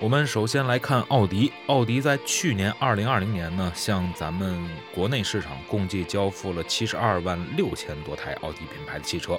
[0.00, 1.50] 我们首先来看奥迪。
[1.66, 9.38] 奥迪在去年二零二零年呢，向咱们国内市场共计交付了七十二万六千多台奥迪品牌的汽车。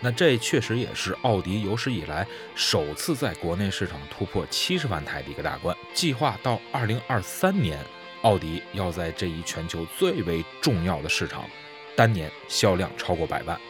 [0.00, 5.76] 那这确实也是奥迪有史以来首次在国内市场突破七十万台的一个大关。
[5.92, 7.78] 计划到二零二三年，
[8.22, 11.44] 奥迪要在这一全球最为重要的市场，
[11.96, 13.60] 单年销量超过百万。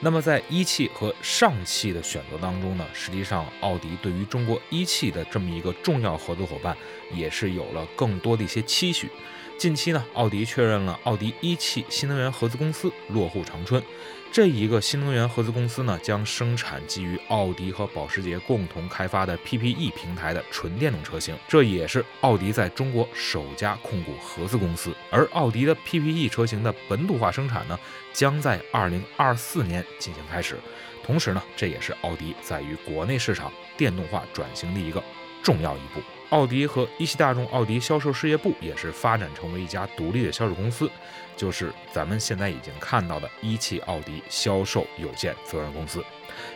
[0.00, 6.76] 那么在一汽和上汽的选择当中呢，实际上奥迪对于中国一汽的这么一个重要合作伙伴，
[7.12, 9.10] 也是有了更多的一些期许。
[9.58, 13.82] 近期呢，奥迪确认了奥迪一汽新能源合资公司落户长春。
[14.30, 24.94] 这一个新能源合资公司呢，将生产基于奥迪和保时捷共同开发的 PPE 平台的纯电动车型，这也是奥迪在中国首家控股合资公司。
[25.10, 27.76] 而奥迪的 PPE 车型的本土化生产呢，
[28.12, 30.56] 将在2024年进行开始。
[31.02, 35.02] 同时呢，这也是奥迪在于国内市场电动化转型的一个
[35.42, 36.00] 重要一步。
[36.30, 40.90] 奥迪和一汽大众奥迪销售事业部也是发展成为一家独立的销售公司，
[41.36, 46.04] 就是咱们现在已经看到的一汽奥迪销售有限责任公司。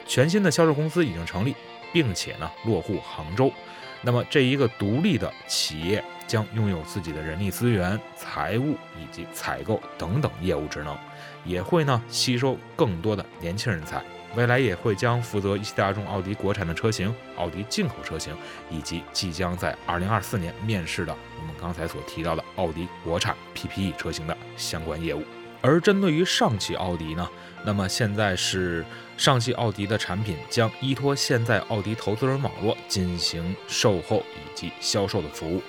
[0.07, 1.55] 全新的销售公司已经成立，
[1.93, 3.51] 并且呢落户杭州。
[4.03, 10.95] 那么这一个独立的企业将拥有自己的人力资源、财务以及采购等等业务职能，
[11.45, 14.03] 也会呢吸收更多的年轻人才。
[14.35, 18.35] 未来也会将负责一汽大众奥迪国产的车型、奥迪进口车型，
[18.71, 25.23] 以及即将在二零二四年面世的我们刚才所提到的奥迪国产 PPE 车型的相关业务。
[25.61, 27.29] 而针对于上汽奥迪呢，
[27.65, 28.85] 那么现在是
[29.17, 35.63] 上汽奥迪的产品将依托现在奥迪投资人网络进行售后以及销售的服务。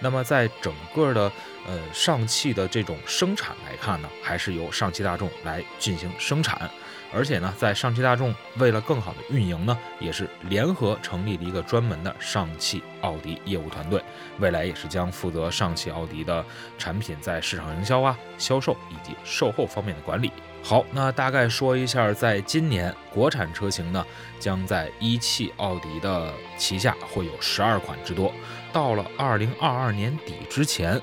[0.00, 1.30] 那么在整个的
[1.66, 6.70] 呃上汽的这种生产来看呢，还是由上汽大众来进行生产。
[7.12, 14.00] 而且呢，在上汽大众为了更好的运营呢，也是联合成立了一个专门的上汽奥迪业务团队，
[14.38, 16.44] 未来也是将负责上汽奥迪的
[16.78, 20.30] 产品在市场营销啊、销售以及售后方面的管理。
[20.62, 24.06] 好，那大概说一下，在今年国产车型呢，
[24.38, 28.32] 将在一汽奥迪的旗下会有十二款之多，
[28.72, 31.00] 到了二零二二年底之前，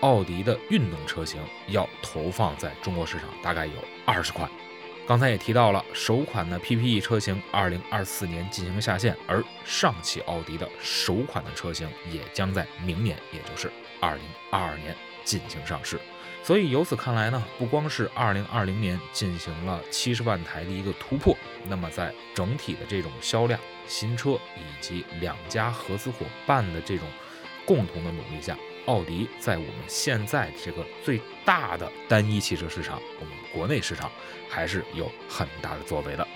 [0.00, 3.72] 奥迪的运动车型要投放在中国市场，大概有
[4.04, 4.50] 二十款。
[5.06, 14.94] 刚才也提到了，首款的 PPE 车型二零二四年进行下线，而上汽奥迪的首款的车型也将在明年，也就是二零二二年
[15.24, 15.98] 进行上市。
[16.42, 27.06] 所以由此看来呢，不光是二零二零年进行了七十万台的一个突破，那么在整体的这种销量、新车以及两家合资伙伴的这种
[27.66, 28.56] 共同的努力下。
[28.86, 34.10] 奥迪在我们现在这个最大的单一汽车市场，我们国内市场
[34.48, 36.26] 还是有很大的作为的。